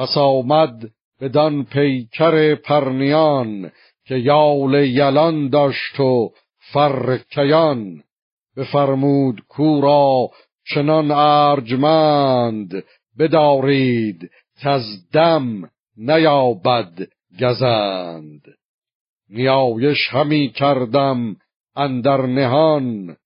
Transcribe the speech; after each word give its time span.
پس 0.00 0.16
آمد 0.16 0.90
بدان 1.20 1.64
پیکر 1.64 2.54
پرنیان 2.54 3.70
که 4.06 4.14
یال 4.14 4.74
یلان 4.74 5.48
داشت 5.48 6.00
و 6.00 6.30
فرکیان 6.72 8.02
بفرمود 8.56 9.40
کورا 9.48 10.28
چنان 10.74 11.10
ارجمند 11.10 12.84
بدارید 13.18 14.30
تز 14.62 14.82
دم 15.12 15.70
نیابد 15.96 17.08
گزند. 17.40 18.42
نیایش 19.30 20.08
همی 20.10 20.48
کردم 20.48 21.36
اندر 21.76 22.26
نهان 22.26 23.16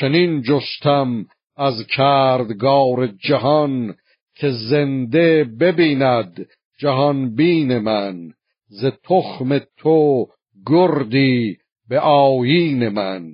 چنین 0.00 0.42
جستم 0.42 1.26
از 1.56 1.86
کردگار 1.96 3.06
جهان. 3.06 3.94
که 4.34 4.50
زنده 4.50 5.44
ببیند 5.44 6.46
جهان 6.78 7.34
بین 7.34 7.78
من 7.78 8.32
ز 8.68 8.84
تخم 8.84 9.58
تو 9.58 10.26
گردی 10.66 11.56
به 11.88 12.00
آیین 12.00 12.88
من. 12.88 13.32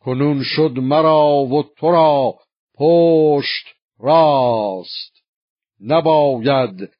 کنون 0.00 0.42
شد 0.42 0.72
مرا 0.78 1.44
و 1.44 1.62
تو 1.76 1.90
را 1.90 2.34
پشت 2.74 3.66
راست. 3.98 5.22
نباید 5.80 6.90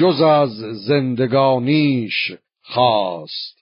جز 0.00 0.20
از 0.20 0.50
زندگانیش 0.86 2.32
خواست. 2.62 3.58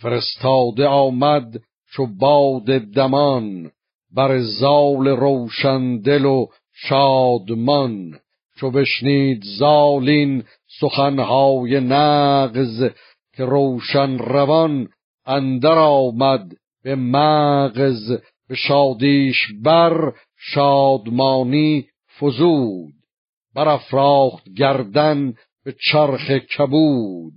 فرستاده 0.00 0.86
آمد 0.86 1.60
چو 1.92 2.06
باد 2.06 2.64
دمان 2.78 3.70
بر 4.14 4.40
زال 4.40 5.08
روشن 5.08 5.96
دل 5.96 6.24
و 6.24 6.46
شادمان 6.74 8.18
چو 8.56 8.70
بشنید 8.70 9.42
زالین 9.58 10.44
سخنهای 10.80 11.80
نغز 11.80 12.90
که 13.36 13.44
روشن 13.44 14.18
روان 14.18 14.88
اندر 15.26 15.78
آمد 15.78 16.52
به 16.82 16.94
مغز 16.94 18.12
به 18.48 18.54
شادیش 18.54 19.36
بر 19.62 20.12
شادمانی 20.38 21.86
فزود 22.20 22.94
برافراخت 23.54 24.48
گردن 24.56 25.34
به 25.64 25.74
چرخ 25.92 26.30
کبود. 26.30 27.32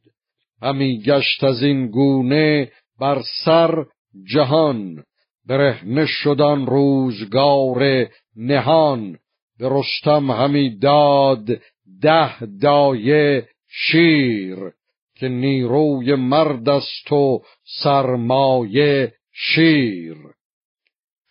همی 0.61 1.01
گشت 1.01 1.43
از 1.43 1.63
این 1.63 1.87
گونه 1.87 2.71
بر 2.99 3.21
سر 3.45 3.85
جهان 4.33 5.03
برهنه 5.47 6.05
شدن 6.05 6.65
روزگار 6.65 8.07
نهان. 8.35 9.17
به 9.59 9.69
رستم 9.71 10.31
همی 10.31 10.77
داد 10.77 11.45
ده 12.01 12.45
دایه 12.61 13.47
شیر 13.69 14.57
که 15.15 15.27
نیروی 15.27 16.15
مرد 16.15 16.69
است 16.69 17.11
و 17.11 17.41
سرمایه 17.83 19.13
شیر. 19.33 20.17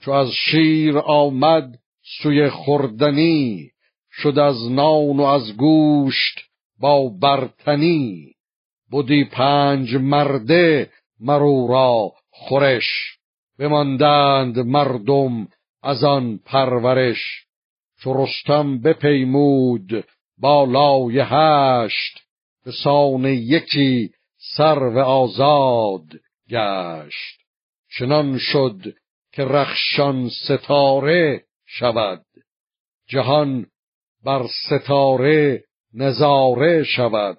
چو 0.01 0.11
از 0.11 0.31
شیر 0.33 0.99
آمد 0.99 1.79
سوی 2.23 2.49
خوردنی 2.49 3.71
شد 4.13 4.39
از 4.39 4.71
نان 4.71 5.17
و 5.17 5.23
از 5.23 5.57
گوشت 5.57 6.41
با 6.81 7.09
برتنی. 7.09 8.33
بودی 8.91 9.25
پنج 9.25 9.95
مرده 9.95 10.91
مرو 11.21 11.67
را 11.71 12.13
خورش 12.31 13.19
بماندند 13.59 14.59
مردم 14.59 15.49
از 15.83 16.05
آن 16.05 16.41
پرورش. 16.45 17.47
چو 17.99 18.25
رستم 18.25 18.79
بپیمود 18.79 20.05
بالای 20.39 21.19
هشت 21.21 22.27
به 22.65 22.73
سان 22.85 23.25
یکی 23.25 24.11
سرو 24.57 24.99
آزاد 24.99 26.07
گشت. 26.51 27.41
چنان 27.99 28.39
شد 28.39 28.95
که 29.33 29.45
رخشان 29.45 30.29
ستاره 30.29 31.45
شود. 31.67 32.25
جهان 33.09 33.67
بر 34.25 34.47
ستاره 34.67 35.65
نظاره 35.95 36.85
شود. 36.85 37.39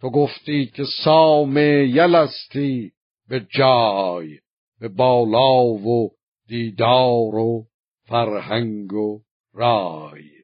تو 0.00 0.10
گفتی 0.10 0.66
که 0.66 0.84
سام 1.04 1.56
یلستی 1.56 2.92
به 3.28 3.46
جای 3.50 4.38
به 4.80 4.88
بالا 4.88 5.64
و 5.64 6.10
دیدار 6.48 7.34
و 7.34 7.66
فرهنگ 8.08 8.92
و 8.92 9.20
Rồi. 9.56 10.35